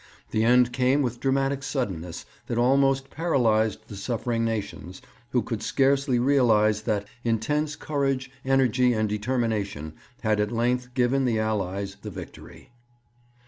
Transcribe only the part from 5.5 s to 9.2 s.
scarcely realize that intense courage, energy, and